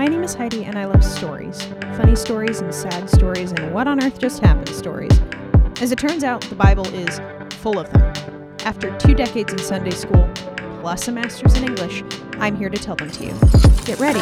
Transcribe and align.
My 0.00 0.06
name 0.06 0.22
is 0.22 0.32
Heidi, 0.32 0.64
and 0.64 0.78
I 0.78 0.86
love 0.86 1.04
stories 1.04 1.62
funny 1.94 2.16
stories 2.16 2.62
and 2.62 2.74
sad 2.74 3.10
stories, 3.10 3.52
and 3.52 3.74
what 3.74 3.86
on 3.86 4.02
earth 4.02 4.18
just 4.18 4.40
happened 4.40 4.70
stories. 4.70 5.12
As 5.82 5.92
it 5.92 5.98
turns 5.98 6.24
out, 6.24 6.40
the 6.40 6.54
Bible 6.54 6.86
is 6.86 7.20
full 7.56 7.78
of 7.78 7.92
them. 7.92 8.56
After 8.64 8.96
two 8.96 9.12
decades 9.12 9.52
in 9.52 9.58
Sunday 9.58 9.90
school, 9.90 10.26
plus 10.80 11.06
a 11.08 11.12
master's 11.12 11.54
in 11.58 11.64
English, 11.64 12.02
I'm 12.38 12.56
here 12.56 12.70
to 12.70 12.78
tell 12.78 12.96
them 12.96 13.10
to 13.10 13.26
you. 13.26 13.34
Get 13.84 14.00
ready. 14.00 14.20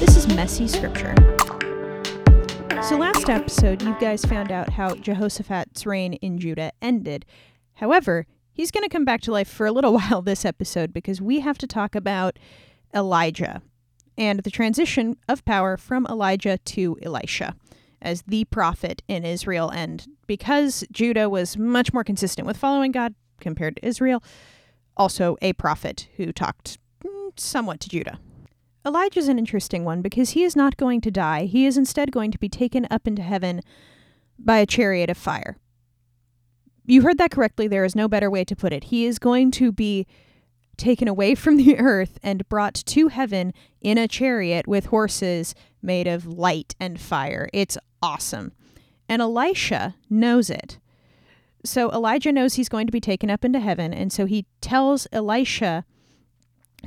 This 0.00 0.16
is 0.16 0.34
messy 0.34 0.66
scripture. 0.66 1.14
So, 2.82 2.96
last 2.96 3.28
episode, 3.28 3.82
you 3.82 3.94
guys 4.00 4.24
found 4.24 4.50
out 4.50 4.70
how 4.70 4.94
Jehoshaphat's 4.94 5.84
reign 5.84 6.14
in 6.14 6.38
Judah 6.38 6.72
ended. 6.80 7.26
However, 7.74 8.24
he's 8.50 8.70
going 8.70 8.84
to 8.84 8.88
come 8.88 9.04
back 9.04 9.20
to 9.22 9.30
life 9.30 9.48
for 9.48 9.66
a 9.66 9.72
little 9.72 9.92
while 9.98 10.22
this 10.22 10.46
episode 10.46 10.94
because 10.94 11.20
we 11.20 11.40
have 11.40 11.58
to 11.58 11.66
talk 11.66 11.94
about 11.94 12.38
Elijah 12.94 13.60
and 14.16 14.40
the 14.40 14.50
transition 14.50 15.16
of 15.28 15.44
power 15.44 15.76
from 15.76 16.06
Elijah 16.06 16.58
to 16.58 16.98
Elisha 17.02 17.54
as 18.00 18.22
the 18.22 18.44
prophet 18.46 19.02
in 19.08 19.24
Israel. 19.24 19.70
And 19.70 20.06
because 20.26 20.84
Judah 20.90 21.28
was 21.28 21.56
much 21.56 21.92
more 21.92 22.04
consistent 22.04 22.46
with 22.46 22.56
following 22.56 22.92
God 22.92 23.14
compared 23.40 23.76
to 23.76 23.86
Israel, 23.86 24.22
also 24.96 25.36
a 25.40 25.52
prophet 25.54 26.08
who 26.16 26.32
talked 26.32 26.78
mm, 27.04 27.30
somewhat 27.38 27.80
to 27.80 27.88
Judah. 27.88 28.18
Elijah's 28.84 29.28
an 29.28 29.38
interesting 29.38 29.84
one 29.84 30.02
because 30.02 30.30
he 30.30 30.42
is 30.42 30.56
not 30.56 30.76
going 30.76 31.00
to 31.00 31.10
die. 31.10 31.44
He 31.44 31.66
is 31.66 31.78
instead 31.78 32.10
going 32.10 32.32
to 32.32 32.38
be 32.38 32.48
taken 32.48 32.86
up 32.90 33.06
into 33.06 33.22
heaven 33.22 33.62
by 34.38 34.58
a 34.58 34.66
chariot 34.66 35.08
of 35.08 35.16
fire. 35.16 35.56
You 36.84 37.02
heard 37.02 37.18
that 37.18 37.30
correctly. 37.30 37.68
There 37.68 37.84
is 37.84 37.94
no 37.94 38.08
better 38.08 38.28
way 38.28 38.44
to 38.44 38.56
put 38.56 38.72
it. 38.72 38.84
He 38.84 39.06
is 39.06 39.20
going 39.20 39.52
to 39.52 39.70
be 39.70 40.06
taken 40.76 41.08
away 41.08 41.34
from 41.36 41.56
the 41.56 41.78
earth 41.78 42.18
and 42.22 42.48
brought 42.48 42.74
to 42.74 43.08
heaven 43.08 43.52
in 43.80 43.98
a 43.98 44.08
chariot 44.08 44.66
with 44.66 44.86
horses 44.86 45.54
made 45.82 46.06
of 46.06 46.26
light 46.26 46.74
and 46.78 47.00
fire. 47.00 47.48
It's 47.52 47.78
awesome. 48.02 48.52
And 49.08 49.20
Elisha 49.20 49.96
knows 50.08 50.48
it. 50.48 50.78
So 51.64 51.90
Elijah 51.90 52.32
knows 52.32 52.54
he's 52.54 52.68
going 52.68 52.86
to 52.86 52.92
be 52.92 53.00
taken 53.00 53.30
up 53.30 53.44
into 53.44 53.60
heaven, 53.60 53.94
and 53.94 54.12
so 54.12 54.26
he 54.26 54.46
tells 54.60 55.06
Elisha 55.12 55.84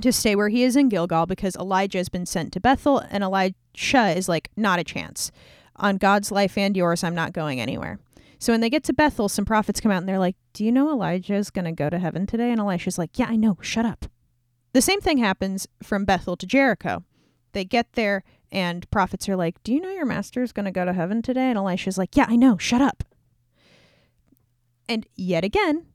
to 0.01 0.11
stay 0.11 0.35
where 0.35 0.49
he 0.49 0.63
is 0.63 0.75
in 0.75 0.89
Gilgal 0.89 1.25
because 1.25 1.55
Elijah 1.55 1.97
has 1.97 2.09
been 2.09 2.25
sent 2.25 2.51
to 2.53 2.59
Bethel, 2.59 2.99
and 3.09 3.23
Elisha 3.23 4.17
is 4.17 4.27
like, 4.27 4.49
not 4.57 4.79
a 4.79 4.83
chance. 4.83 5.31
On 5.77 5.97
God's 5.97 6.31
life 6.31 6.57
and 6.57 6.75
yours, 6.75 7.03
I'm 7.03 7.15
not 7.15 7.31
going 7.33 7.61
anywhere. 7.61 7.99
So 8.39 8.53
when 8.53 8.61
they 8.61 8.69
get 8.69 8.83
to 8.85 8.93
Bethel, 8.93 9.29
some 9.29 9.45
prophets 9.45 9.79
come 9.79 9.91
out 9.91 9.99
and 9.99 10.09
they're 10.09 10.19
like, 10.19 10.35
Do 10.53 10.65
you 10.65 10.71
know 10.71 10.91
Elijah's 10.91 11.49
going 11.49 11.65
to 11.65 11.71
go 11.71 11.89
to 11.89 11.99
heaven 11.99 12.25
today? 12.25 12.51
And 12.51 12.59
Elisha's 12.59 12.97
like, 12.97 13.17
Yeah, 13.17 13.27
I 13.29 13.35
know. 13.35 13.57
Shut 13.61 13.85
up. 13.85 14.05
The 14.73 14.81
same 14.81 15.01
thing 15.01 15.17
happens 15.19 15.67
from 15.81 16.05
Bethel 16.05 16.35
to 16.37 16.45
Jericho. 16.45 17.03
They 17.53 17.63
get 17.63 17.93
there 17.93 18.23
and 18.51 18.89
prophets 18.91 19.27
are 19.29 19.35
like, 19.35 19.61
Do 19.63 19.73
you 19.73 19.81
know 19.81 19.91
your 19.91 20.05
master's 20.05 20.51
going 20.51 20.65
to 20.65 20.71
go 20.71 20.85
to 20.85 20.93
heaven 20.93 21.21
today? 21.21 21.49
And 21.49 21.57
Elisha's 21.57 21.97
like, 21.97 22.15
Yeah, 22.15 22.25
I 22.27 22.35
know. 22.35 22.57
Shut 22.57 22.81
up. 22.81 23.03
And 24.87 25.07
yet 25.15 25.43
again, 25.43 25.87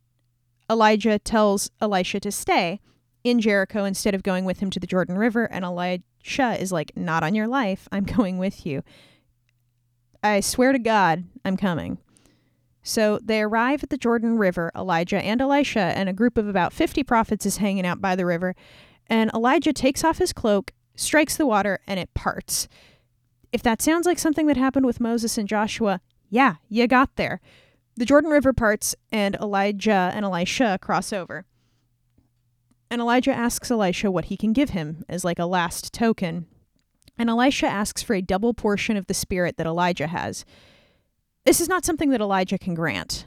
Elijah 0.71 1.19
tells 1.19 1.71
Elisha 1.81 2.21
to 2.21 2.33
stay 2.33 2.81
in 3.23 3.41
Jericho 3.41 3.85
instead 3.85 4.15
of 4.15 4.23
going 4.23 4.45
with 4.45 4.61
him 4.61 4.71
to 4.71 4.81
the 4.81 4.87
Jordan 4.87 5.17
River. 5.17 5.45
And 5.45 5.65
Elisha 5.65 6.61
is 6.61 6.73
like, 6.73 6.93
Not 6.97 7.23
on 7.23 7.35
your 7.35 7.49
life. 7.49 7.89
I'm 7.93 8.05
going 8.17 8.39
with 8.39 8.67
you. 8.67 8.83
I 10.23 10.41
swear 10.41 10.73
to 10.73 10.79
God, 10.79 11.25
I'm 11.45 11.57
coming. 11.57 11.99
So 12.83 13.19
they 13.23 13.43
arrive 13.43 13.83
at 13.83 13.91
the 13.91 13.97
Jordan 13.97 14.39
River. 14.39 14.71
Elijah 14.75 15.23
and 15.23 15.41
Elisha 15.41 15.81
and 15.81 16.09
a 16.09 16.15
group 16.15 16.39
of 16.39 16.49
about 16.49 16.73
50 16.73 17.03
prophets 17.05 17.45
is 17.45 17.59
hanging 17.59 17.87
out 17.87 18.01
by 18.01 18.17
the 18.17 18.27
river. 18.27 18.55
And 19.07 19.31
Elijah 19.35 19.73
takes 19.73 20.05
off 20.05 20.19
his 20.19 20.33
cloak, 20.33 20.73
strikes 20.95 21.37
the 21.37 21.47
water, 21.47 21.81
and 21.87 22.01
it 22.01 22.15
parts. 22.15 22.69
If 23.53 23.63
that 23.63 23.83
sounds 23.83 24.07
like 24.07 24.19
something 24.19 24.47
that 24.47 24.57
happened 24.57 24.87
with 24.87 25.01
Moses 25.01 25.37
and 25.37 25.49
Joshua, 25.49 26.01
yeah, 26.29 26.57
you 26.69 26.87
got 26.87 27.17
there. 27.17 27.41
The 27.97 28.07
Jordan 28.07 28.31
River 28.31 28.53
parts, 28.53 28.95
and 29.11 29.35
Elijah 29.37 30.13
and 30.15 30.25
Elisha 30.25 30.79
cross 30.81 31.13
over. 31.13 31.45
And 32.91 33.01
Elijah 33.01 33.33
asks 33.33 33.71
Elisha 33.71 34.11
what 34.11 34.27
he 34.27 34.37
can 34.37 34.53
give 34.53 34.71
him 34.71 35.05
as 35.09 35.25
like 35.25 35.39
a 35.39 35.47
last 35.47 35.93
token. 35.93 36.47
And 37.19 37.29
Elisha 37.29 37.67
asks 37.67 38.03
for 38.03 38.15
a 38.15 38.23
double 38.23 38.55
portion 38.55 38.97
of 38.97 39.07
the 39.07 39.15
spirit 39.15 39.57
that 39.57 39.67
Elijah 39.67 40.07
has. 40.07 40.45
This 41.51 41.61
is 41.61 41.69
not 41.69 41.85
something 41.85 42.11
that 42.11 42.21
Elijah 42.21 42.59
can 42.59 42.75
grant. 42.75 43.27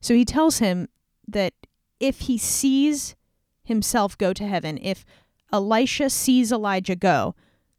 So 0.00 0.14
he 0.14 0.24
tells 0.24 0.58
him 0.58 0.88
that 1.28 1.54
if 2.00 2.22
he 2.22 2.38
sees 2.38 3.14
himself 3.62 4.18
go 4.18 4.32
to 4.32 4.44
heaven, 4.44 4.80
if 4.82 5.04
Elisha 5.52 6.10
sees 6.10 6.50
Elijah 6.50 6.96
go, 6.96 7.36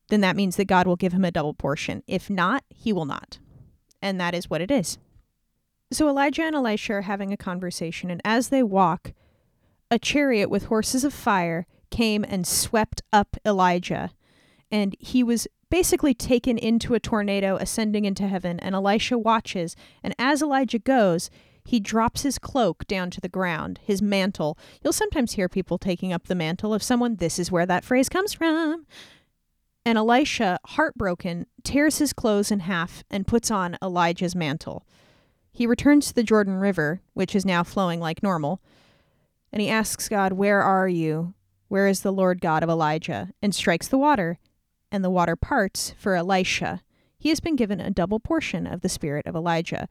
then 0.07 0.21
that 0.21 0.37
means 0.37 0.55
that 0.55 0.69
God 0.69 0.87
will 0.87 0.95
give 0.95 1.11
him 1.11 1.25
a 1.25 1.31
double 1.31 1.53
portion. 1.53 2.01
If 2.07 2.29
not, 2.29 2.63
he 2.69 2.93
will 2.93 3.03
not. 3.03 3.39
And 4.01 4.21
that 4.21 4.33
is 4.33 4.49
what 4.49 4.61
it 4.61 4.71
is. 4.71 4.99
So 5.91 6.07
Elijah 6.07 6.43
and 6.43 6.55
Elisha 6.55 6.93
are 6.93 7.01
having 7.01 7.33
a 7.33 7.37
conversation, 7.37 8.09
and 8.09 8.21
as 8.23 8.47
they 8.47 8.63
walk, 8.63 9.11
a 9.91 9.99
chariot 9.99 10.49
with 10.49 10.67
horses 10.67 11.03
of 11.03 11.13
fire 11.13 11.67
came 11.91 12.23
and 12.23 12.47
swept 12.47 13.01
up 13.11 13.35
Elijah, 13.45 14.11
and 14.71 14.95
he 14.97 15.23
was 15.23 15.45
basically 15.69 16.13
taken 16.13 16.57
into 16.57 16.93
a 16.93 16.99
tornado 16.99 17.57
ascending 17.57 18.05
into 18.05 18.27
heaven, 18.27 18.59
and 18.59 18.75
Elisha 18.75 19.17
watches, 19.17 19.75
and 20.03 20.13
as 20.17 20.41
Elijah 20.41 20.79
goes, 20.79 21.29
he 21.65 21.79
drops 21.81 22.23
his 22.23 22.39
cloak 22.39 22.87
down 22.87 23.11
to 23.11 23.19
the 23.19 23.27
ground, 23.27 23.79
his 23.83 24.01
mantle. 24.01 24.57
You'll 24.81 24.93
sometimes 24.93 25.33
hear 25.33 25.49
people 25.49 25.77
taking 25.77 26.13
up 26.13 26.27
the 26.27 26.35
mantle 26.35 26.73
of 26.73 26.81
someone. 26.81 27.17
This 27.17 27.37
is 27.37 27.51
where 27.51 27.65
that 27.65 27.83
phrase 27.83 28.07
comes 28.07 28.33
from. 28.33 28.85
And 29.85 29.97
Elisha, 29.97 30.59
heartbroken, 30.65 31.45
tears 31.63 31.97
his 31.97 32.13
clothes 32.13 32.51
in 32.51 32.61
half 32.61 33.03
and 33.09 33.27
puts 33.27 33.51
on 33.51 33.77
Elijah's 33.81 34.35
mantle. 34.35 34.85
He 35.51 35.67
returns 35.67 36.07
to 36.07 36.13
the 36.13 36.23
Jordan 36.23 36.55
River, 36.55 37.01
which 37.13 37.35
is 37.35 37.45
now 37.45 37.63
flowing 37.63 37.99
like 37.99 38.23
normal, 38.23 38.61
and 39.51 39.61
he 39.61 39.69
asks 39.69 40.07
God, 40.07 40.33
Where 40.33 40.61
are 40.61 40.87
you? 40.87 41.33
Where 41.67 41.87
is 41.87 42.01
the 42.01 42.13
Lord 42.13 42.39
God 42.39 42.63
of 42.63 42.69
Elijah? 42.69 43.31
And 43.41 43.53
strikes 43.53 43.89
the 43.89 43.97
water 43.97 44.39
and 44.91 45.03
the 45.03 45.09
water 45.09 45.35
parts 45.35 45.93
for 45.97 46.15
Elisha. 46.15 46.81
He 47.17 47.29
has 47.29 47.39
been 47.39 47.55
given 47.55 47.79
a 47.79 47.89
double 47.89 48.19
portion 48.19 48.67
of 48.67 48.81
the 48.81 48.89
spirit 48.89 49.25
of 49.25 49.35
Elijah. 49.35 49.87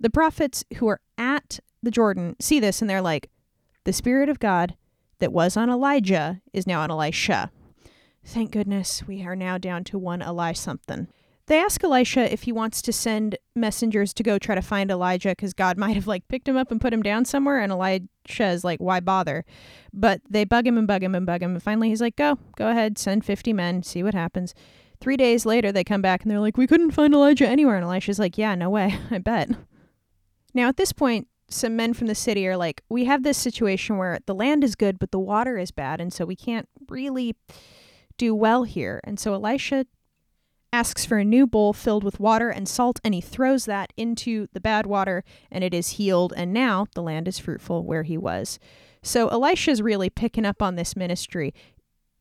The 0.00 0.10
prophets 0.10 0.64
who 0.76 0.88
are 0.88 1.00
at 1.16 1.60
the 1.82 1.90
Jordan 1.90 2.36
see 2.40 2.60
this 2.60 2.80
and 2.80 2.88
they're 2.88 3.02
like, 3.02 3.30
the 3.84 3.92
spirit 3.92 4.28
of 4.28 4.38
God 4.38 4.76
that 5.18 5.32
was 5.32 5.56
on 5.56 5.70
Elijah 5.70 6.40
is 6.52 6.66
now 6.66 6.80
on 6.80 6.90
Elisha. 6.90 7.50
Thank 8.24 8.52
goodness 8.52 9.04
we 9.06 9.24
are 9.24 9.36
now 9.36 9.58
down 9.58 9.84
to 9.84 9.98
one 9.98 10.22
Eli 10.22 10.52
something. 10.52 11.08
They 11.46 11.58
ask 11.58 11.82
Elisha 11.82 12.32
if 12.32 12.44
he 12.44 12.52
wants 12.52 12.82
to 12.82 12.92
send 12.92 13.36
messengers 13.56 14.14
to 14.14 14.22
go 14.22 14.38
try 14.38 14.54
to 14.54 14.62
find 14.62 14.90
Elijah 14.90 15.30
because 15.30 15.54
God 15.54 15.76
might 15.78 15.96
have 15.96 16.06
like 16.06 16.28
picked 16.28 16.48
him 16.48 16.56
up 16.56 16.70
and 16.70 16.80
put 16.80 16.92
him 16.92 17.02
down 17.02 17.24
somewhere, 17.24 17.60
and 17.60 17.72
Elisha 17.72 18.46
is 18.46 18.64
like, 18.64 18.80
why 18.80 19.00
bother? 19.00 19.44
But 19.92 20.20
they 20.28 20.44
bug 20.44 20.66
him 20.66 20.78
and 20.78 20.86
bug 20.86 21.02
him 21.02 21.14
and 21.14 21.26
bug 21.26 21.42
him, 21.42 21.52
and 21.52 21.62
finally 21.62 21.88
he's 21.88 22.00
like, 22.00 22.16
go, 22.16 22.38
go 22.56 22.68
ahead, 22.68 22.98
send 22.98 23.24
50 23.24 23.52
men, 23.52 23.82
see 23.82 24.02
what 24.02 24.14
happens. 24.14 24.54
Three 25.00 25.16
days 25.16 25.44
later, 25.44 25.72
they 25.72 25.82
come 25.82 26.00
back 26.00 26.22
and 26.22 26.30
they're 26.30 26.38
like, 26.38 26.56
we 26.56 26.68
couldn't 26.68 26.92
find 26.92 27.12
Elijah 27.12 27.48
anywhere. 27.48 27.74
And 27.74 27.84
Elisha's 27.84 28.20
like, 28.20 28.38
yeah, 28.38 28.54
no 28.54 28.70
way, 28.70 28.96
I 29.10 29.18
bet. 29.18 29.50
Now, 30.54 30.68
at 30.68 30.76
this 30.76 30.92
point, 30.92 31.26
some 31.48 31.74
men 31.74 31.92
from 31.92 32.06
the 32.06 32.14
city 32.14 32.46
are 32.46 32.56
like, 32.56 32.82
we 32.88 33.04
have 33.06 33.24
this 33.24 33.36
situation 33.36 33.98
where 33.98 34.20
the 34.26 34.34
land 34.34 34.62
is 34.62 34.74
good, 34.74 34.98
but 34.98 35.10
the 35.10 35.18
water 35.18 35.58
is 35.58 35.70
bad, 35.70 36.00
and 36.00 36.12
so 36.12 36.24
we 36.24 36.36
can't 36.36 36.68
really 36.88 37.34
do 38.16 38.34
well 38.34 38.62
here. 38.62 39.00
And 39.04 39.18
so 39.18 39.34
Elisha 39.34 39.86
asks 40.72 41.04
for 41.04 41.18
a 41.18 41.24
new 41.24 41.46
bowl 41.46 41.72
filled 41.72 42.02
with 42.02 42.18
water 42.18 42.48
and 42.48 42.68
salt, 42.68 42.98
and 43.04 43.14
he 43.14 43.20
throws 43.20 43.66
that 43.66 43.92
into 43.96 44.48
the 44.52 44.60
bad 44.60 44.86
water, 44.86 45.22
and 45.50 45.62
it 45.62 45.74
is 45.74 45.90
healed. 45.90 46.32
And 46.36 46.52
now 46.52 46.86
the 46.94 47.02
land 47.02 47.28
is 47.28 47.38
fruitful 47.38 47.84
where 47.84 48.04
he 48.04 48.16
was. 48.16 48.58
So 49.02 49.28
Elisha's 49.28 49.82
really 49.82 50.10
picking 50.10 50.46
up 50.46 50.62
on 50.62 50.76
this 50.76 50.96
ministry. 50.96 51.52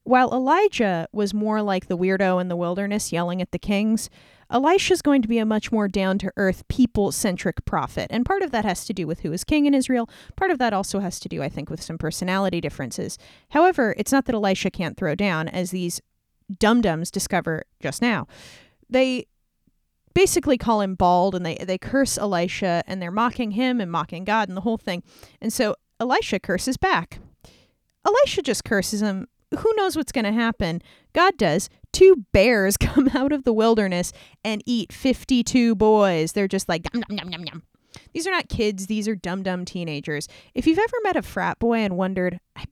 While 0.04 0.34
Elijah 0.34 1.08
was 1.14 1.34
more 1.34 1.62
like 1.62 1.88
the 1.88 1.98
weirdo 1.98 2.42
in 2.42 2.48
the 2.48 2.56
wilderness 2.56 3.12
yelling 3.12 3.42
at 3.42 3.52
the 3.52 3.60
kings, 3.60 4.10
Elisha's 4.50 5.02
going 5.02 5.22
to 5.22 5.28
be 5.28 5.38
a 5.38 5.46
much 5.46 5.72
more 5.72 5.88
down 5.88 6.18
to 6.18 6.34
earth, 6.36 6.68
people 6.68 7.12
centric 7.12 7.64
prophet. 7.66 8.08
And 8.10 8.26
part 8.26 8.42
of 8.42 8.52
that 8.52 8.66
has 8.66 8.84
to 8.86 8.94
do 8.94 9.08
with 9.08 9.22
who 9.22 9.32
is 9.32 9.44
king 9.44 9.66
in 9.66 9.74
Israel. 9.74 10.10
Part 10.36 10.52
of 10.52 10.58
that 10.58 10.74
also 10.74 11.00
has 11.00 11.20
to 11.22 11.30
do, 11.30 11.42
I 11.42 11.50
think, 11.50 11.70
with 11.70 11.82
some 11.82 11.98
personality 11.98 12.60
differences. 12.60 13.18
However, 13.52 13.96
it's 13.98 14.12
not 14.12 14.26
that 14.26 14.36
Elisha 14.36 14.72
can't 14.72 14.98
throw 14.98 15.16
down, 15.16 15.48
as 15.48 15.72
these 15.72 16.02
dum 16.60 16.82
dums 16.82 17.12
discover 17.12 17.64
just 17.82 18.02
now. 18.02 18.28
They 18.90 19.28
basically 20.14 20.58
call 20.58 20.82
him 20.82 20.96
bald 20.96 21.36
and 21.36 21.46
they, 21.46 21.56
they 21.56 21.78
curse 21.78 22.18
Elisha 22.18 22.84
and 22.88 23.02
they're 23.02 23.12
mocking 23.12 23.52
him 23.52 23.80
and 23.80 23.92
mocking 23.92 24.24
God 24.24 24.50
and 24.50 24.58
the 24.58 24.62
whole 24.62 24.78
thing. 24.78 25.04
And 25.42 25.52
so 25.54 25.76
Elisha 26.00 26.40
curses 26.40 26.78
back. 26.78 27.20
Elisha 28.06 28.42
just 28.42 28.64
curses 28.64 29.02
him. 29.02 29.28
Who 29.58 29.74
knows 29.76 29.96
what's 29.96 30.12
going 30.12 30.26
to 30.26 30.32
happen? 30.32 30.82
God 31.14 31.38
does. 31.38 31.70
Two 31.92 32.26
bears 32.32 32.78
come 32.80 33.10
out 33.14 33.32
of 33.32 33.44
the 33.44 33.54
wilderness 33.54 34.12
and 34.44 34.62
eat 34.66 34.92
52 34.92 35.76
boys. 35.76 36.34
They're 36.34 36.48
just 36.48 36.70
like, 36.70 36.88
yum, 36.94 37.04
yum, 37.10 37.30
yum, 37.30 37.46
yum. 37.46 37.64
These 38.14 38.26
are 38.26 38.32
not 38.32 38.50
kids, 38.50 38.88
these 38.88 39.08
are 39.08 39.16
dumb, 39.16 39.44
dumb 39.44 39.66
teenagers. 39.66 40.28
If 40.54 40.66
you've 40.66 40.80
ever 40.80 40.98
met 41.04 41.18
a 41.18 41.22
frat 41.22 41.60
boy 41.60 41.80
and 41.80 41.98
wondered, 41.98 42.40
I 42.56 42.66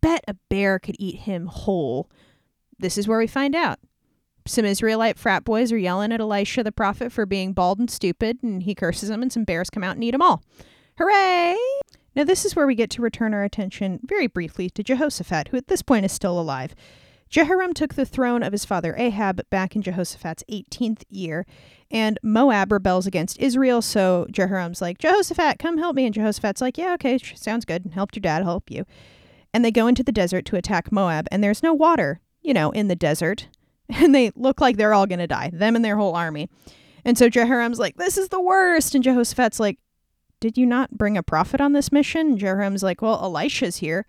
bet 0.00 0.24
a 0.28 0.34
bear 0.48 0.78
could 0.78 0.96
eat 0.98 1.20
him 1.20 1.46
whole, 1.46 2.08
this 2.80 2.98
is 2.98 3.06
where 3.06 3.18
we 3.18 3.26
find 3.26 3.54
out. 3.54 3.78
some 4.46 4.64
Israelite 4.64 5.18
frat 5.18 5.44
boys 5.44 5.70
are 5.70 5.78
yelling 5.78 6.12
at 6.12 6.20
Elisha 6.20 6.64
the 6.64 6.72
prophet 6.72 7.12
for 7.12 7.26
being 7.26 7.52
bald 7.52 7.78
and 7.78 7.90
stupid, 7.90 8.42
and 8.42 8.62
he 8.62 8.74
curses 8.74 9.08
them, 9.08 9.22
and 9.22 9.32
some 9.32 9.44
bears 9.44 9.70
come 9.70 9.84
out 9.84 9.96
and 9.96 10.04
eat 10.04 10.12
them 10.12 10.22
all. 10.22 10.42
Hooray! 10.98 11.56
Now, 12.16 12.24
this 12.24 12.44
is 12.44 12.56
where 12.56 12.66
we 12.66 12.74
get 12.74 12.90
to 12.90 13.02
return 13.02 13.32
our 13.32 13.44
attention 13.44 14.00
very 14.02 14.26
briefly 14.26 14.68
to 14.70 14.82
Jehoshaphat, 14.82 15.48
who 15.48 15.56
at 15.56 15.68
this 15.68 15.82
point 15.82 16.04
is 16.04 16.12
still 16.12 16.40
alive. 16.40 16.74
Jehoram 17.28 17.72
took 17.72 17.94
the 17.94 18.04
throne 18.04 18.42
of 18.42 18.50
his 18.50 18.64
father 18.64 18.96
Ahab 18.98 19.48
back 19.50 19.76
in 19.76 19.82
Jehoshaphat's 19.82 20.42
18th 20.50 21.04
year, 21.08 21.46
and 21.88 22.18
Moab 22.24 22.72
rebels 22.72 23.06
against 23.06 23.38
Israel. 23.38 23.80
So 23.80 24.26
Jehoram's 24.32 24.82
like, 24.82 24.98
Jehoshaphat, 24.98 25.60
come 25.60 25.78
help 25.78 25.94
me. 25.94 26.06
And 26.06 26.14
Jehoshaphat's 26.14 26.60
like, 26.60 26.76
yeah, 26.76 26.94
okay, 26.94 27.18
sounds 27.18 27.64
good. 27.64 27.92
Helped 27.94 28.16
your 28.16 28.22
dad, 28.22 28.42
help 28.42 28.68
you. 28.68 28.84
And 29.54 29.64
they 29.64 29.70
go 29.70 29.86
into 29.86 30.02
the 30.02 30.10
desert 30.10 30.44
to 30.46 30.56
attack 30.56 30.90
Moab, 30.90 31.28
and 31.30 31.42
there's 31.42 31.62
no 31.62 31.72
water, 31.72 32.20
you 32.42 32.54
know, 32.54 32.70
in 32.70 32.88
the 32.88 32.96
desert. 32.96 33.48
And 33.92 34.14
they 34.14 34.30
look 34.36 34.60
like 34.60 34.76
they're 34.76 34.94
all 34.94 35.08
going 35.08 35.18
to 35.18 35.26
die, 35.26 35.50
them 35.52 35.74
and 35.74 35.84
their 35.84 35.96
whole 35.96 36.14
army. 36.14 36.48
And 37.04 37.18
so 37.18 37.28
Jehoram's 37.28 37.80
like, 37.80 37.96
this 37.96 38.16
is 38.16 38.28
the 38.28 38.40
worst. 38.40 38.94
And 38.94 39.02
Jehoshaphat's 39.02 39.58
like, 39.58 39.80
did 40.38 40.56
you 40.56 40.64
not 40.64 40.96
bring 40.96 41.18
a 41.18 41.24
prophet 41.24 41.60
on 41.60 41.72
this 41.72 41.90
mission? 41.90 42.28
And 42.28 42.38
Jehoram's 42.38 42.84
like, 42.84 43.02
well, 43.02 43.20
Elisha's 43.20 43.78
here. 43.78 44.06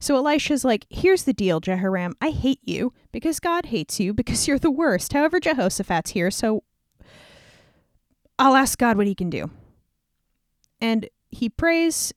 So 0.00 0.16
Elisha's 0.16 0.64
like, 0.64 0.86
Here's 0.90 1.24
the 1.24 1.32
deal, 1.32 1.60
Jehoram. 1.60 2.14
I 2.20 2.30
hate 2.30 2.60
you 2.62 2.92
because 3.12 3.40
God 3.40 3.66
hates 3.66 3.98
you 3.98 4.14
because 4.14 4.46
you're 4.46 4.58
the 4.58 4.70
worst. 4.70 5.12
However, 5.12 5.40
Jehoshaphat's 5.40 6.12
here, 6.12 6.30
so 6.30 6.62
I'll 8.38 8.54
ask 8.54 8.78
God 8.78 8.96
what 8.96 9.06
he 9.06 9.14
can 9.14 9.30
do. 9.30 9.50
And 10.80 11.08
he 11.30 11.48
prays, 11.48 12.12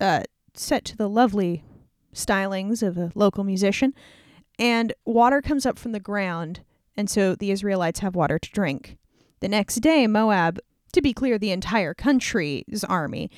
uh, 0.00 0.22
set 0.54 0.84
to 0.86 0.96
the 0.96 1.08
lovely 1.08 1.64
stylings 2.14 2.82
of 2.82 2.96
a 2.96 3.10
local 3.14 3.42
musician, 3.42 3.92
and 4.58 4.92
water 5.04 5.42
comes 5.42 5.66
up 5.66 5.78
from 5.78 5.92
the 5.92 6.00
ground, 6.00 6.60
and 6.96 7.10
so 7.10 7.34
the 7.34 7.50
Israelites 7.50 8.00
have 8.00 8.14
water 8.14 8.38
to 8.38 8.50
drink. 8.50 8.96
The 9.40 9.48
next 9.48 9.76
day, 9.76 10.06
Moab, 10.06 10.58
to 10.92 11.02
be 11.02 11.12
clear, 11.12 11.38
the 11.38 11.50
entire 11.50 11.94
country's 11.94 12.84
army, 12.84 13.30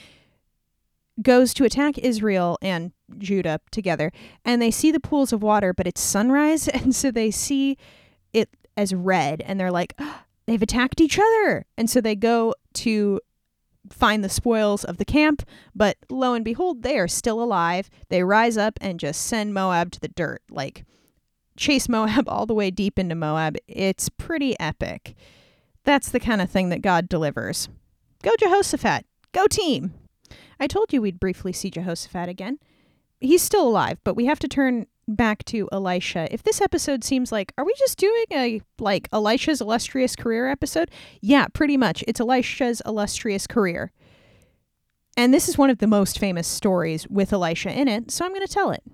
goes 1.20 1.52
to 1.54 1.64
attack 1.64 1.98
Israel 1.98 2.58
and 2.62 2.92
Judah 3.18 3.60
together, 3.70 4.12
and 4.44 4.62
they 4.62 4.70
see 4.70 4.92
the 4.92 5.00
pools 5.00 5.32
of 5.32 5.42
water, 5.42 5.72
but 5.72 5.86
it's 5.86 6.00
sunrise, 6.00 6.68
and 6.68 6.94
so 6.94 7.10
they 7.10 7.30
see 7.30 7.76
it 8.32 8.48
as 8.76 8.94
red, 8.94 9.40
and 9.42 9.58
they're 9.58 9.72
like, 9.72 9.94
oh, 9.98 10.20
they've 10.46 10.62
attacked 10.62 11.00
each 11.00 11.18
other. 11.18 11.66
And 11.76 11.90
so 11.90 12.00
they 12.00 12.14
go 12.14 12.54
to 12.74 13.20
find 13.90 14.22
the 14.22 14.28
spoils 14.28 14.84
of 14.84 14.98
the 14.98 15.04
camp, 15.04 15.42
but 15.74 15.96
lo 16.08 16.34
and 16.34 16.44
behold, 16.44 16.82
they 16.82 16.98
are 16.98 17.08
still 17.08 17.42
alive. 17.42 17.90
They 18.08 18.22
rise 18.22 18.56
up 18.56 18.78
and 18.80 19.00
just 19.00 19.22
send 19.22 19.54
Moab 19.54 19.90
to 19.92 20.00
the 20.00 20.08
dirt, 20.08 20.42
like 20.50 20.84
chase 21.58 21.88
Moab 21.88 22.28
all 22.28 22.46
the 22.46 22.54
way 22.54 22.70
deep 22.70 22.98
into 22.98 23.14
Moab. 23.14 23.56
It's 23.66 24.08
pretty 24.08 24.58
epic. 24.58 25.14
That's 25.84 26.08
the 26.08 26.20
kind 26.20 26.40
of 26.40 26.50
thing 26.50 26.68
that 26.70 26.82
God 26.82 27.08
delivers. 27.08 27.68
Go 28.22 28.32
Jehoshaphat. 28.38 29.04
Go 29.32 29.46
team. 29.46 29.94
I 30.60 30.66
told 30.66 30.92
you 30.92 31.02
we'd 31.02 31.20
briefly 31.20 31.52
see 31.52 31.70
Jehoshaphat 31.70 32.28
again. 32.28 32.58
He's 33.20 33.42
still 33.42 33.66
alive, 33.66 33.98
but 34.04 34.14
we 34.14 34.26
have 34.26 34.38
to 34.40 34.48
turn 34.48 34.86
back 35.08 35.44
to 35.46 35.68
Elisha. 35.72 36.28
If 36.32 36.42
this 36.42 36.60
episode 36.60 37.02
seems 37.02 37.32
like, 37.32 37.52
are 37.56 37.64
we 37.64 37.74
just 37.78 37.98
doing 37.98 38.24
a 38.32 38.60
like 38.78 39.08
Elisha's 39.12 39.60
illustrious 39.60 40.14
career 40.14 40.48
episode? 40.48 40.90
Yeah, 41.20 41.46
pretty 41.52 41.76
much. 41.76 42.04
It's 42.06 42.20
Elisha's 42.20 42.82
illustrious 42.84 43.46
career. 43.46 43.92
And 45.16 45.34
this 45.34 45.48
is 45.48 45.58
one 45.58 45.70
of 45.70 45.78
the 45.78 45.86
most 45.86 46.18
famous 46.18 46.46
stories 46.46 47.08
with 47.08 47.32
Elisha 47.32 47.72
in 47.72 47.88
it, 47.88 48.10
so 48.10 48.24
I'm 48.24 48.32
going 48.32 48.46
to 48.46 48.52
tell 48.52 48.70
it. 48.70 48.84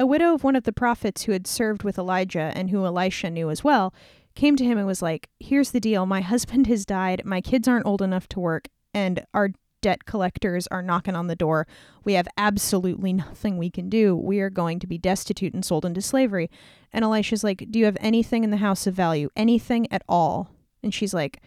A 0.00 0.06
widow 0.06 0.32
of 0.32 0.44
one 0.44 0.54
of 0.54 0.62
the 0.62 0.72
prophets 0.72 1.24
who 1.24 1.32
had 1.32 1.46
served 1.46 1.82
with 1.82 1.98
Elijah 1.98 2.52
and 2.54 2.70
who 2.70 2.84
Elisha 2.84 3.30
knew 3.30 3.50
as 3.50 3.64
well 3.64 3.92
came 4.36 4.54
to 4.54 4.64
him 4.64 4.78
and 4.78 4.86
was 4.86 5.02
like, 5.02 5.28
Here's 5.40 5.72
the 5.72 5.80
deal. 5.80 6.06
My 6.06 6.20
husband 6.32 6.68
has 6.68 6.86
died. 6.86 7.22
My 7.24 7.40
kids 7.40 7.66
aren't 7.66 7.86
old 7.86 8.00
enough 8.00 8.28
to 8.28 8.40
work, 8.40 8.68
and 8.94 9.24
our 9.34 9.50
debt 9.80 10.04
collectors 10.04 10.66
are 10.68 10.82
knocking 10.82 11.16
on 11.16 11.26
the 11.26 11.36
door. 11.36 11.66
We 12.04 12.14
have 12.14 12.28
absolutely 12.36 13.12
nothing 13.12 13.58
we 13.58 13.70
can 13.70 13.88
do. 13.88 14.16
We 14.16 14.40
are 14.40 14.50
going 14.50 14.78
to 14.80 14.86
be 14.86 14.98
destitute 14.98 15.54
and 15.54 15.64
sold 15.64 15.84
into 15.84 16.00
slavery. 16.00 16.50
And 16.92 17.04
Elisha's 17.04 17.42
like, 17.42 17.66
Do 17.70 17.80
you 17.80 17.84
have 17.86 17.98
anything 18.00 18.44
in 18.44 18.50
the 18.50 18.58
house 18.58 18.86
of 18.86 18.94
value? 18.94 19.30
Anything 19.34 19.90
at 19.92 20.02
all? 20.08 20.50
And 20.82 20.94
she's 20.94 21.12
like, 21.12 21.42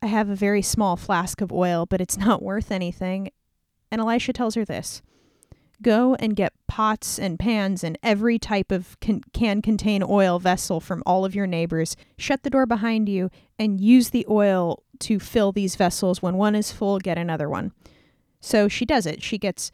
I 0.00 0.06
have 0.06 0.28
a 0.28 0.36
very 0.36 0.62
small 0.62 0.96
flask 0.96 1.40
of 1.40 1.52
oil, 1.52 1.86
but 1.86 2.00
it's 2.00 2.18
not 2.18 2.42
worth 2.42 2.70
anything. 2.70 3.30
And 3.90 4.00
Elisha 4.00 4.32
tells 4.32 4.54
her 4.54 4.64
this 4.64 5.02
Go 5.82 6.14
and 6.16 6.36
get 6.36 6.52
pots 6.66 7.18
and 7.18 7.38
pans 7.38 7.84
and 7.84 7.98
every 8.02 8.38
type 8.38 8.70
of 8.70 8.98
can, 9.00 9.22
can 9.32 9.60
contain 9.60 10.02
oil 10.02 10.38
vessel 10.38 10.80
from 10.80 11.02
all 11.04 11.24
of 11.24 11.34
your 11.34 11.46
neighbors. 11.46 11.96
Shut 12.16 12.42
the 12.42 12.50
door 12.50 12.66
behind 12.66 13.08
you 13.08 13.30
and 13.58 13.80
use 13.80 14.10
the 14.10 14.26
oil 14.28 14.82
to 15.00 15.18
fill 15.18 15.52
these 15.52 15.76
vessels. 15.76 16.22
When 16.22 16.36
one 16.36 16.54
is 16.54 16.72
full, 16.72 16.98
get 16.98 17.18
another 17.18 17.48
one. 17.48 17.72
So 18.40 18.68
she 18.68 18.84
does 18.84 19.06
it. 19.06 19.22
She 19.22 19.38
gets 19.38 19.72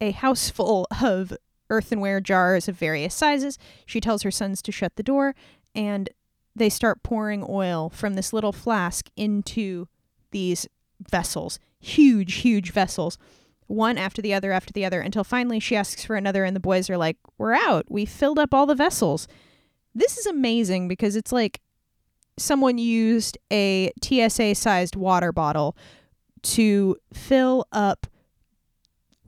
a 0.00 0.10
house 0.10 0.50
full 0.50 0.86
of 1.00 1.32
earthenware 1.70 2.20
jars 2.20 2.68
of 2.68 2.76
various 2.76 3.14
sizes. 3.14 3.58
She 3.84 4.00
tells 4.00 4.22
her 4.22 4.30
sons 4.30 4.62
to 4.62 4.72
shut 4.72 4.96
the 4.96 5.02
door, 5.02 5.34
and 5.74 6.10
they 6.54 6.68
start 6.68 7.02
pouring 7.02 7.44
oil 7.48 7.90
from 7.90 8.14
this 8.14 8.32
little 8.32 8.52
flask 8.52 9.10
into 9.16 9.88
these 10.30 10.66
vessels. 11.10 11.58
Huge, 11.80 12.34
huge 12.34 12.72
vessels. 12.72 13.18
One 13.66 13.98
after 13.98 14.22
the 14.22 14.32
other 14.32 14.52
after 14.52 14.72
the 14.72 14.84
other 14.84 15.00
until 15.00 15.24
finally 15.24 15.60
she 15.60 15.76
asks 15.76 16.04
for 16.04 16.16
another, 16.16 16.44
and 16.44 16.54
the 16.54 16.60
boys 16.60 16.88
are 16.88 16.96
like, 16.96 17.16
We're 17.38 17.54
out. 17.54 17.86
We 17.88 18.04
filled 18.04 18.38
up 18.38 18.54
all 18.54 18.66
the 18.66 18.74
vessels. 18.74 19.26
This 19.94 20.18
is 20.18 20.26
amazing 20.26 20.88
because 20.88 21.16
it's 21.16 21.32
like 21.32 21.60
someone 22.38 22.78
used 22.78 23.38
a 23.52 23.92
TSA 24.02 24.54
sized 24.54 24.94
water 24.94 25.32
bottle 25.32 25.76
to 26.42 26.96
fill 27.12 27.66
up 27.72 28.06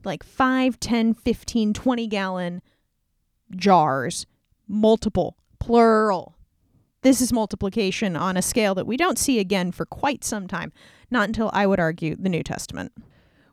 like 0.05 0.23
5, 0.23 0.79
10, 0.79 1.13
15, 1.13 1.73
20 1.73 2.07
gallon 2.07 2.61
jars, 3.55 4.25
multiple, 4.67 5.37
plural. 5.59 6.35
This 7.01 7.21
is 7.21 7.33
multiplication 7.33 8.15
on 8.15 8.37
a 8.37 8.41
scale 8.41 8.75
that 8.75 8.87
we 8.87 8.97
don't 8.97 9.17
see 9.17 9.39
again 9.39 9.71
for 9.71 9.85
quite 9.85 10.23
some 10.23 10.47
time, 10.47 10.71
not 11.09 11.27
until 11.27 11.49
I 11.53 11.65
would 11.65 11.79
argue 11.79 12.15
the 12.15 12.29
New 12.29 12.43
Testament. 12.43 12.91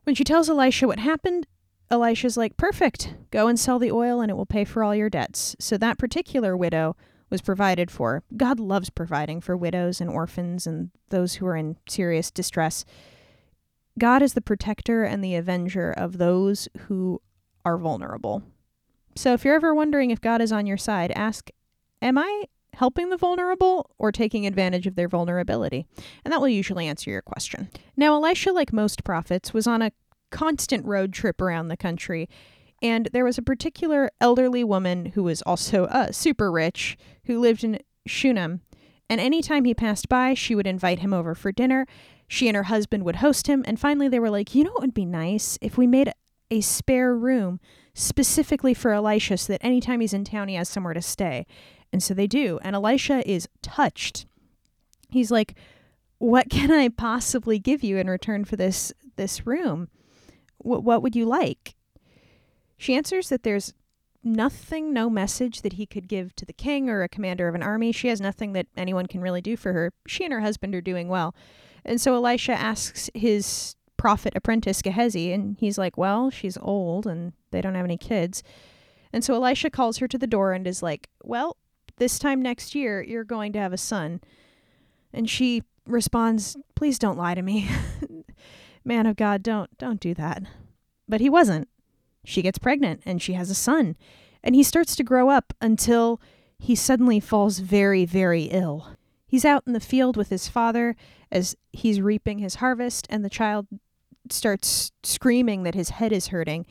When 0.06 0.14
she 0.14 0.23
tells 0.23 0.49
Elisha 0.49 0.87
what 0.87 1.00
happened, 1.00 1.49
Elisha's 1.91 2.37
like, 2.37 2.56
Perfect, 2.56 3.12
go 3.32 3.49
and 3.49 3.58
sell 3.58 3.81
the 3.81 3.91
oil 3.91 4.20
and 4.20 4.31
it 4.31 4.35
will 4.35 4.47
pay 4.47 4.64
for 4.64 4.85
all 4.85 4.94
your 4.94 5.11
debts. 5.11 5.56
So 5.58 5.76
that 5.76 5.99
particular 5.99 6.56
widow 6.56 6.94
was 7.29 7.43
provided 7.43 7.91
for. 7.91 8.23
God 8.37 8.61
loves 8.61 8.88
providing 8.88 9.41
for 9.41 9.56
widows 9.56 10.01
and 10.01 10.08
orphans 10.08 10.65
and 10.65 10.91
those 11.08 11.34
who 11.34 11.46
are 11.46 11.56
in 11.56 11.77
serious 11.89 12.31
distress. 12.31 12.84
God 13.98 14.22
is 14.22 14.34
the 14.34 14.41
protector 14.41 15.03
and 15.03 15.25
the 15.25 15.34
avenger 15.34 15.91
of 15.91 16.19
those 16.19 16.69
who 16.86 17.20
are 17.65 17.77
vulnerable. 17.77 18.44
So 19.17 19.32
if 19.32 19.44
you're 19.44 19.56
ever 19.56 19.75
wondering 19.75 20.13
if 20.13 20.20
God 20.20 20.41
is 20.41 20.53
on 20.53 20.69
your 20.69 20.77
side, 20.77 21.10
ask, 21.17 21.51
Am 22.01 22.17
I 22.17 22.44
helping 22.76 23.10
the 23.10 23.16
vulnerable 23.16 23.90
or 23.98 24.12
taking 24.12 24.46
advantage 24.46 24.86
of 24.86 24.94
their 24.94 25.08
vulnerability? 25.08 25.86
And 26.24 26.32
that 26.32 26.40
will 26.40 26.48
usually 26.48 26.86
answer 26.86 27.10
your 27.10 27.22
question. 27.22 27.68
Now, 27.96 28.14
Elisha, 28.14 28.52
like 28.52 28.72
most 28.72 29.04
prophets, 29.04 29.52
was 29.52 29.66
on 29.66 29.82
a 29.82 29.92
constant 30.30 30.84
road 30.84 31.12
trip 31.12 31.40
around 31.40 31.68
the 31.68 31.76
country 31.76 32.28
and 32.82 33.08
there 33.12 33.24
was 33.24 33.38
a 33.38 33.42
particular 33.42 34.10
elderly 34.20 34.64
woman 34.64 35.06
who 35.06 35.22
was 35.22 35.42
also 35.42 35.84
uh, 35.86 36.12
super 36.12 36.50
rich 36.52 36.96
who 37.24 37.40
lived 37.40 37.64
in 37.64 37.80
Shunem. 38.06 38.60
And 39.08 39.20
anytime 39.20 39.64
he 39.64 39.74
passed 39.74 40.08
by, 40.08 40.34
she 40.34 40.54
would 40.54 40.66
invite 40.66 40.98
him 40.98 41.12
over 41.12 41.34
for 41.34 41.52
dinner. 41.52 41.86
She 42.28 42.48
and 42.48 42.56
her 42.56 42.64
husband 42.64 43.04
would 43.04 43.16
host 43.16 43.46
him. 43.46 43.64
And 43.66 43.78
finally, 43.78 44.08
they 44.08 44.18
were 44.18 44.30
like, 44.30 44.54
you 44.54 44.64
know 44.64 44.72
what 44.72 44.82
would 44.82 44.94
be 44.94 45.04
nice 45.04 45.58
if 45.62 45.78
we 45.78 45.86
made 45.86 46.12
a 46.50 46.60
spare 46.60 47.14
room 47.14 47.60
specifically 47.94 48.74
for 48.74 48.92
Elisha 48.92 49.36
so 49.36 49.52
that 49.52 49.64
anytime 49.64 50.00
he's 50.00 50.12
in 50.12 50.24
town, 50.24 50.48
he 50.48 50.54
has 50.56 50.68
somewhere 50.68 50.94
to 50.94 51.02
stay. 51.02 51.46
And 51.96 52.03
so 52.03 52.12
they 52.12 52.26
do. 52.26 52.58
And 52.60 52.76
Elisha 52.76 53.26
is 53.26 53.48
touched. 53.62 54.26
He's 55.08 55.31
like, 55.31 55.55
what 56.19 56.50
can 56.50 56.70
I 56.70 56.91
possibly 56.91 57.58
give 57.58 57.82
you 57.82 57.96
in 57.96 58.10
return 58.10 58.44
for 58.44 58.55
this 58.55 58.93
this 59.17 59.46
room? 59.46 59.88
What 60.58 60.84
what 60.84 61.03
would 61.03 61.17
you 61.17 61.24
like? 61.24 61.74
She 62.76 62.94
answers 62.94 63.31
that 63.31 63.44
there's 63.44 63.72
nothing, 64.22 64.93
no 64.93 65.08
message 65.08 65.62
that 65.62 65.72
he 65.72 65.86
could 65.86 66.06
give 66.06 66.36
to 66.36 66.44
the 66.44 66.53
king 66.53 66.91
or 66.91 67.03
a 67.03 67.08
commander 67.08 67.48
of 67.48 67.55
an 67.55 67.62
army. 67.62 67.93
She 67.93 68.08
has 68.08 68.20
nothing 68.20 68.53
that 68.53 68.67
anyone 68.76 69.06
can 69.06 69.22
really 69.22 69.41
do 69.41 69.56
for 69.56 69.72
her. 69.72 69.94
She 70.06 70.22
and 70.22 70.34
her 70.34 70.41
husband 70.41 70.74
are 70.74 70.82
doing 70.82 71.08
well. 71.08 71.34
And 71.82 71.98
so 71.98 72.15
Elisha 72.15 72.53
asks 72.53 73.08
his 73.15 73.74
prophet 73.96 74.34
apprentice 74.36 74.82
Gehazi, 74.82 75.32
and 75.32 75.56
he's 75.58 75.79
like, 75.79 75.96
Well, 75.96 76.29
she's 76.29 76.58
old 76.58 77.06
and 77.06 77.32
they 77.53 77.62
don't 77.62 77.74
have 77.74 77.86
any 77.86 77.96
kids. 77.96 78.43
And 79.15 79.24
so 79.24 79.32
Elisha 79.32 79.70
calls 79.70 79.96
her 79.96 80.08
to 80.08 80.19
the 80.19 80.26
door 80.26 80.53
and 80.53 80.67
is 80.67 80.82
like, 80.82 81.08
Well, 81.24 81.56
this 81.96 82.19
time 82.19 82.43
next 82.43 82.74
year, 82.74 83.03
you're 83.03 83.24
going 83.24 83.53
to 83.53 83.58
have 83.58 83.72
a 83.72 83.79
son. 83.79 84.20
And 85.12 85.29
she 85.29 85.62
responds, 85.86 86.56
Please 86.74 86.98
don't 86.98 87.19
lie 87.19 87.34
to 87.34 87.43
me. 87.43 87.69
Man 88.84 89.06
of 89.06 89.17
God, 89.17 89.43
don't 89.43 89.76
don't 89.79 90.00
do 90.00 90.15
that. 90.15 90.43
But 91.08 91.20
he 91.20 91.31
wasn't 91.31 91.69
she 92.26 92.43
gets 92.43 92.58
pregnant 92.58 93.03
and 93.06 93.22
she 93.22 93.34
has 93.34 93.50
a 93.50 93.55
son. 93.55 93.96
And 94.43 94.55
he 94.55 94.62
starts 94.62 94.96
to 94.96 95.05
grow 95.05 95.31
up 95.31 95.53
until 95.60 96.20
he 96.58 96.74
suddenly 96.74 97.20
falls 97.20 97.60
very, 97.60 98.05
very 98.05 98.44
ill. 98.44 98.88
He's 99.26 99.44
out 99.44 99.65
in 99.67 99.72
the 99.72 99.81
field 99.81 100.17
with 100.17 100.29
his 100.29 100.48
father 100.48 100.96
as 101.31 101.56
he's 101.72 102.00
reaping 102.00 102.38
his 102.38 102.56
harvest, 102.56 103.06
and 103.10 103.24
the 103.24 103.31
child 103.31 103.67
starts 104.31 104.93
screaming 105.03 105.62
that 105.65 105.74
his 105.74 105.91
head 105.91 106.12
is 106.12 106.29
hurting. 106.29 106.67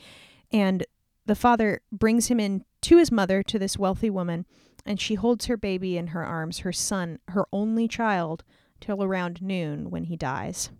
And 0.52 0.84
the 1.26 1.34
father 1.34 1.80
brings 1.90 2.28
him 2.28 2.40
in 2.40 2.64
to 2.82 2.98
his 2.98 3.12
mother, 3.12 3.42
to 3.42 3.58
this 3.58 3.78
wealthy 3.78 4.10
woman, 4.10 4.46
and 4.86 5.00
she 5.00 5.16
holds 5.16 5.46
her 5.46 5.56
baby 5.56 5.98
in 5.98 6.08
her 6.08 6.24
arms, 6.24 6.60
her 6.60 6.72
son, 6.72 7.18
her 7.28 7.44
only 7.52 7.88
child, 7.88 8.44
till 8.80 9.02
around 9.02 9.42
noon 9.42 9.90
when 9.90 10.04
he 10.04 10.16
dies. 10.16 10.70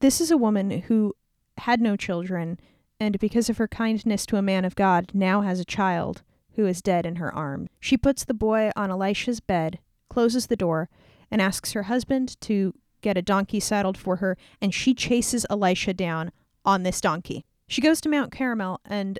This 0.00 0.20
is 0.20 0.30
a 0.30 0.36
woman 0.36 0.70
who 0.70 1.14
had 1.58 1.80
no 1.80 1.96
children, 1.96 2.58
and 2.98 3.18
because 3.18 3.48
of 3.50 3.58
her 3.58 3.68
kindness 3.68 4.26
to 4.26 4.36
a 4.36 4.42
man 4.42 4.64
of 4.64 4.76
God, 4.76 5.10
now 5.12 5.42
has 5.42 5.60
a 5.60 5.64
child 5.64 6.22
who 6.54 6.66
is 6.66 6.82
dead 6.82 7.06
in 7.06 7.16
her 7.16 7.32
arms. 7.34 7.68
She 7.78 7.96
puts 7.96 8.24
the 8.24 8.34
boy 8.34 8.70
on 8.74 8.90
Elisha's 8.90 9.40
bed, 9.40 9.78
closes 10.08 10.46
the 10.46 10.56
door, 10.56 10.88
and 11.30 11.42
asks 11.42 11.72
her 11.72 11.84
husband 11.84 12.40
to 12.42 12.74
get 13.00 13.16
a 13.16 13.22
donkey 13.22 13.60
saddled 13.60 13.96
for 13.96 14.16
her, 14.16 14.36
and 14.60 14.74
she 14.74 14.94
chases 14.94 15.46
Elisha 15.50 15.94
down 15.94 16.32
on 16.64 16.82
this 16.82 17.00
donkey. 17.00 17.44
She 17.68 17.80
goes 17.80 18.00
to 18.00 18.08
Mount 18.08 18.32
Carmel, 18.32 18.80
and 18.84 19.18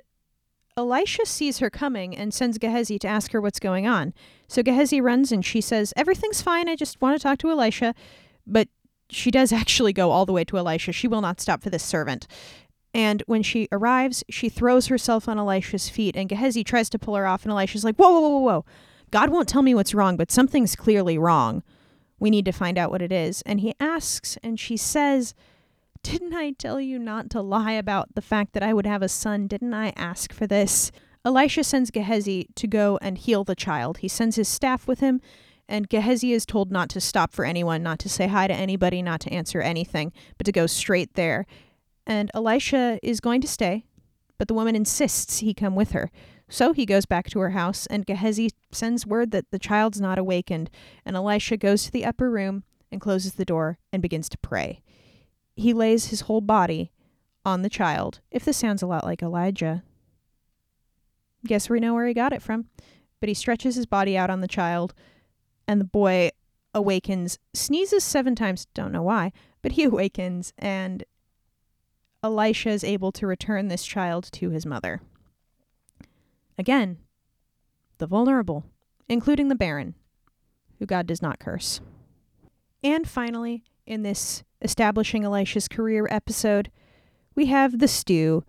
Elisha 0.79 1.25
sees 1.25 1.59
her 1.59 1.69
coming 1.69 2.15
and 2.15 2.33
sends 2.33 2.57
Gehazi 2.57 2.97
to 2.99 3.07
ask 3.07 3.33
her 3.33 3.41
what's 3.41 3.59
going 3.59 3.85
on. 3.85 4.13
So 4.47 4.63
Gehazi 4.63 5.01
runs 5.01 5.31
and 5.31 5.45
she 5.45 5.59
says, 5.59 5.93
Everything's 5.97 6.41
fine. 6.41 6.69
I 6.69 6.75
just 6.75 7.01
want 7.01 7.19
to 7.19 7.21
talk 7.21 7.37
to 7.39 7.51
Elisha. 7.51 7.93
But 8.47 8.69
she 9.09 9.29
does 9.29 9.51
actually 9.61 9.91
go 9.91 10.11
all 10.11 10.25
the 10.25 10.33
way 10.33 10.45
to 10.45 10.57
Elisha. 10.57 10.93
She 10.93 11.07
will 11.07 11.21
not 11.21 11.41
stop 11.41 11.61
for 11.61 11.69
this 11.69 11.83
servant. 11.83 12.27
And 12.93 13.21
when 13.27 13.43
she 13.43 13.67
arrives, 13.71 14.23
she 14.29 14.47
throws 14.47 14.87
herself 14.87 15.27
on 15.27 15.37
Elisha's 15.37 15.89
feet, 15.89 16.15
and 16.15 16.27
Gehazi 16.27 16.63
tries 16.63 16.89
to 16.89 16.97
pull 16.97 17.15
her 17.15 17.27
off, 17.27 17.43
and 17.43 17.51
Elisha's 17.51 17.83
like, 17.83 17.97
Whoa, 17.97 18.09
whoa, 18.09 18.29
whoa, 18.29 18.39
whoa. 18.39 18.65
God 19.11 19.29
won't 19.29 19.49
tell 19.49 19.61
me 19.61 19.75
what's 19.75 19.93
wrong, 19.93 20.17
but 20.17 20.31
something's 20.31 20.75
clearly 20.75 21.17
wrong. 21.17 21.61
We 22.19 22.29
need 22.29 22.45
to 22.45 22.51
find 22.51 22.77
out 22.77 22.89
what 22.89 23.01
it 23.01 23.11
is. 23.11 23.41
And 23.43 23.59
he 23.59 23.75
asks, 23.79 24.37
and 24.41 24.59
she 24.59 24.77
says, 24.77 25.35
Didn't 26.03 26.33
I 26.33 26.51
tell 26.51 26.79
you 26.79 26.97
not 26.97 27.29
to 27.31 27.41
lie 27.41 27.73
about 27.73 28.15
the 28.15 28.21
fact 28.21 28.53
that 28.53 28.63
I 28.63 28.73
would 28.73 28.85
have 28.85 29.01
a 29.01 29.09
son? 29.09 29.47
Didn't 29.47 29.73
I 29.73 29.93
ask 29.95 30.31
for 30.31 30.47
this? 30.47 30.91
Elisha 31.25 31.63
sends 31.63 31.91
Gehazi 31.91 32.47
to 32.55 32.67
go 32.67 32.97
and 33.01 33.17
heal 33.17 33.43
the 33.43 33.55
child. 33.55 33.97
He 33.97 34.07
sends 34.07 34.37
his 34.37 34.47
staff 34.47 34.87
with 34.87 35.01
him, 35.01 35.19
and 35.67 35.89
Gehazi 35.89 36.31
is 36.31 36.45
told 36.45 36.71
not 36.71 36.89
to 36.89 37.01
stop 37.01 37.33
for 37.33 37.43
anyone, 37.43 37.83
not 37.83 37.99
to 37.99 38.09
say 38.09 38.27
hi 38.27 38.47
to 38.47 38.53
anybody, 38.53 39.01
not 39.01 39.19
to 39.21 39.33
answer 39.33 39.61
anything, 39.61 40.13
but 40.37 40.45
to 40.45 40.51
go 40.51 40.65
straight 40.65 41.13
there. 41.15 41.45
And 42.07 42.31
Elisha 42.33 42.99
is 43.03 43.19
going 43.19 43.41
to 43.41 43.47
stay, 43.47 43.85
but 44.37 44.47
the 44.47 44.53
woman 44.53 44.75
insists 44.75 45.39
he 45.39 45.53
come 45.53 45.75
with 45.75 45.91
her. 45.91 46.09
So 46.47 46.73
he 46.73 46.85
goes 46.85 47.05
back 47.05 47.29
to 47.29 47.39
her 47.39 47.51
house, 47.51 47.85
and 47.87 48.05
Gehazi 48.05 48.49
sends 48.71 49.05
word 49.05 49.31
that 49.31 49.51
the 49.51 49.59
child's 49.59 50.01
not 50.01 50.17
awakened, 50.17 50.69
and 51.05 51.15
Elisha 51.15 51.57
goes 51.57 51.83
to 51.83 51.91
the 51.91 52.05
upper 52.05 52.31
room 52.31 52.63
and 52.91 53.01
closes 53.01 53.33
the 53.33 53.45
door 53.45 53.77
and 53.91 54.01
begins 54.01 54.29
to 54.29 54.37
pray. 54.39 54.81
He 55.59 55.73
lays 55.73 56.05
his 56.05 56.21
whole 56.21 56.39
body 56.39 56.93
on 57.43 57.63
the 57.63 57.69
child. 57.69 58.21
If 58.31 58.45
this 58.45 58.55
sounds 58.55 58.81
a 58.81 58.87
lot 58.87 59.03
like 59.03 59.21
Elijah, 59.21 59.83
guess 61.45 61.69
we 61.69 61.81
know 61.81 61.93
where 61.93 62.07
he 62.07 62.13
got 62.13 62.31
it 62.31 62.41
from. 62.41 62.67
But 63.19 63.27
he 63.27 63.35
stretches 63.35 63.75
his 63.75 63.85
body 63.85 64.17
out 64.17 64.29
on 64.29 64.39
the 64.39 64.47
child, 64.47 64.93
and 65.67 65.81
the 65.81 65.85
boy 65.85 66.31
awakens, 66.73 67.39
sneezes 67.53 68.05
seven 68.05 68.35
times, 68.35 68.67
don't 68.73 68.93
know 68.93 69.03
why, 69.03 69.33
but 69.61 69.73
he 69.73 69.83
awakens, 69.85 70.53
and 70.57 71.03
Elisha 72.23 72.69
is 72.69 72.85
able 72.85 73.11
to 73.11 73.27
return 73.27 73.67
this 73.67 73.83
child 73.83 74.29
to 74.31 74.51
his 74.51 74.65
mother. 74.65 75.01
Again, 76.57 76.99
the 77.97 78.07
vulnerable, 78.07 78.63
including 79.09 79.49
the 79.49 79.55
barren, 79.55 79.95
who 80.77 80.85
God 80.85 81.05
does 81.05 81.21
not 81.21 81.39
curse. 81.39 81.81
And 82.81 83.09
finally, 83.09 83.65
in 83.89 84.03
this 84.03 84.43
establishing 84.61 85.25
Elisha's 85.25 85.67
career 85.67 86.07
episode, 86.09 86.71
we 87.35 87.47
have 87.47 87.79
the 87.79 87.87
stew. 87.87 88.43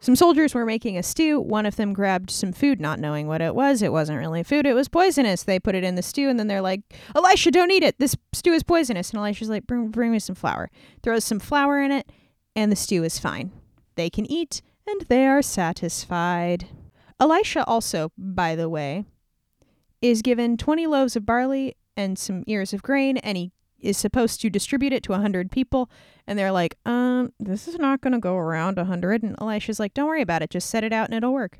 Some 0.00 0.16
soldiers 0.16 0.54
were 0.54 0.66
making 0.66 0.96
a 0.96 1.02
stew. 1.02 1.38
One 1.38 1.66
of 1.66 1.76
them 1.76 1.92
grabbed 1.92 2.30
some 2.30 2.52
food, 2.52 2.80
not 2.80 2.98
knowing 2.98 3.28
what 3.28 3.40
it 3.40 3.54
was. 3.54 3.82
It 3.82 3.92
wasn't 3.92 4.18
really 4.18 4.42
food, 4.42 4.66
it 4.66 4.74
was 4.74 4.88
poisonous. 4.88 5.44
They 5.44 5.60
put 5.60 5.76
it 5.76 5.84
in 5.84 5.94
the 5.94 6.02
stew, 6.02 6.28
and 6.28 6.38
then 6.38 6.48
they're 6.48 6.60
like, 6.60 6.80
Elisha, 7.14 7.50
don't 7.52 7.70
eat 7.70 7.84
it. 7.84 7.98
This 7.98 8.16
stew 8.32 8.52
is 8.52 8.64
poisonous. 8.64 9.10
And 9.10 9.18
Elisha's 9.18 9.48
like, 9.48 9.66
bring, 9.66 9.88
bring 9.88 10.10
me 10.10 10.18
some 10.18 10.34
flour. 10.34 10.70
Throws 11.02 11.24
some 11.24 11.38
flour 11.38 11.80
in 11.80 11.92
it, 11.92 12.10
and 12.56 12.72
the 12.72 12.76
stew 12.76 13.04
is 13.04 13.18
fine. 13.18 13.52
They 13.94 14.10
can 14.10 14.30
eat, 14.30 14.62
and 14.86 15.02
they 15.02 15.26
are 15.26 15.42
satisfied. 15.42 16.68
Elisha 17.20 17.64
also, 17.66 18.10
by 18.18 18.56
the 18.56 18.68
way, 18.68 19.04
is 20.00 20.22
given 20.22 20.56
20 20.56 20.86
loaves 20.88 21.14
of 21.14 21.24
barley 21.24 21.76
and 21.96 22.18
some 22.18 22.42
ears 22.46 22.72
of 22.72 22.82
grain, 22.82 23.18
and 23.18 23.36
he 23.36 23.52
is 23.82 23.98
supposed 23.98 24.40
to 24.40 24.50
distribute 24.50 24.92
it 24.92 25.02
to 25.04 25.12
100 25.12 25.50
people. 25.50 25.90
And 26.26 26.38
they're 26.38 26.52
like, 26.52 26.76
um, 26.86 27.32
this 27.38 27.68
is 27.68 27.78
not 27.78 28.00
going 28.00 28.12
to 28.12 28.18
go 28.18 28.36
around 28.36 28.76
100. 28.76 29.22
And 29.22 29.36
Elisha's 29.40 29.80
like, 29.80 29.94
don't 29.94 30.06
worry 30.06 30.22
about 30.22 30.42
it. 30.42 30.50
Just 30.50 30.70
set 30.70 30.84
it 30.84 30.92
out 30.92 31.08
and 31.08 31.14
it'll 31.14 31.32
work. 31.32 31.58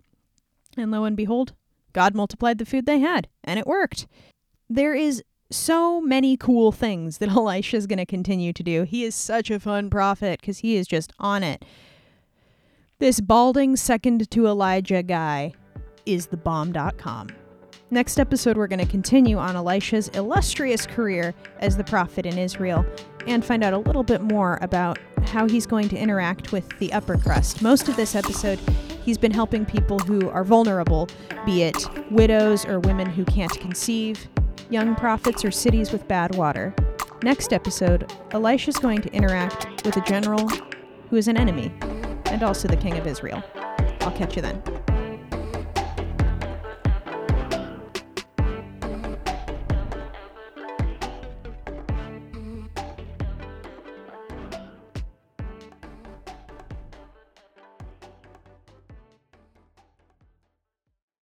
And 0.76 0.90
lo 0.90 1.04
and 1.04 1.16
behold, 1.16 1.52
God 1.92 2.14
multiplied 2.14 2.58
the 2.58 2.64
food 2.64 2.86
they 2.86 3.00
had, 3.00 3.28
and 3.44 3.58
it 3.58 3.66
worked. 3.66 4.06
There 4.68 4.94
is 4.94 5.22
so 5.50 6.00
many 6.00 6.36
cool 6.36 6.72
things 6.72 7.18
that 7.18 7.28
Elisha's 7.36 7.86
going 7.86 7.98
to 7.98 8.06
continue 8.06 8.52
to 8.52 8.62
do. 8.62 8.84
He 8.84 9.04
is 9.04 9.14
such 9.14 9.50
a 9.50 9.60
fun 9.60 9.90
prophet 9.90 10.40
because 10.40 10.58
he 10.58 10.76
is 10.76 10.86
just 10.86 11.12
on 11.18 11.42
it. 11.42 11.64
This 12.98 13.20
balding 13.20 13.76
second 13.76 14.30
to 14.30 14.46
Elijah 14.46 15.02
guy 15.02 15.54
is 16.06 16.26
the 16.26 16.36
bomb.com. 16.36 17.28
Next 17.92 18.18
episode, 18.18 18.56
we're 18.56 18.68
going 18.68 18.78
to 18.78 18.90
continue 18.90 19.36
on 19.36 19.54
Elisha's 19.54 20.08
illustrious 20.08 20.86
career 20.86 21.34
as 21.58 21.76
the 21.76 21.84
prophet 21.84 22.24
in 22.24 22.38
Israel 22.38 22.86
and 23.26 23.44
find 23.44 23.62
out 23.62 23.74
a 23.74 23.78
little 23.78 24.02
bit 24.02 24.22
more 24.22 24.58
about 24.62 24.98
how 25.26 25.46
he's 25.46 25.66
going 25.66 25.90
to 25.90 25.98
interact 25.98 26.52
with 26.52 26.66
the 26.78 26.90
upper 26.94 27.18
crust. 27.18 27.60
Most 27.60 27.90
of 27.90 27.96
this 27.96 28.14
episode, 28.14 28.58
he's 29.04 29.18
been 29.18 29.30
helping 29.30 29.66
people 29.66 29.98
who 29.98 30.30
are 30.30 30.42
vulnerable, 30.42 31.06
be 31.44 31.64
it 31.64 31.76
widows 32.10 32.64
or 32.64 32.80
women 32.80 33.10
who 33.10 33.26
can't 33.26 33.52
conceive, 33.60 34.26
young 34.70 34.94
prophets 34.94 35.44
or 35.44 35.50
cities 35.50 35.92
with 35.92 36.08
bad 36.08 36.34
water. 36.34 36.74
Next 37.22 37.52
episode, 37.52 38.10
Elisha's 38.30 38.78
going 38.78 39.02
to 39.02 39.12
interact 39.12 39.84
with 39.84 39.98
a 39.98 40.02
general 40.06 40.48
who 41.10 41.16
is 41.16 41.28
an 41.28 41.36
enemy 41.36 41.70
and 42.24 42.42
also 42.42 42.68
the 42.68 42.76
king 42.78 42.96
of 42.96 43.06
Israel. 43.06 43.44
I'll 44.00 44.12
catch 44.12 44.34
you 44.34 44.40
then. 44.40 44.81